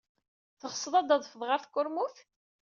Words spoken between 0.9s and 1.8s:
ad tadfed ɣer